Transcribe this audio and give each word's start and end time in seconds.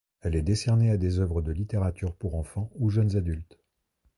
Elle 0.21 0.35
est 0.35 0.41
décernée 0.41 0.89
à 0.89 0.97
des 0.97 1.19
œuvres 1.19 1.43
de 1.43 1.51
littérature 1.51 2.15
pour 2.15 2.33
enfants 2.33 2.71
ou 2.73 2.89
jeunes 2.89 3.15
adultes. 3.17 3.59